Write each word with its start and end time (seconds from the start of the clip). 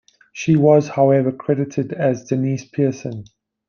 She 0.33 0.55
was, 0.55 0.87
however, 0.87 1.31
credited 1.31 1.93
as 1.93 2.23
Deniece 2.27 2.65
Pearson. 2.71 3.25